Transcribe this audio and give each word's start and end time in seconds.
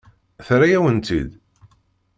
Terra-yawen-tt-id? 0.45 1.31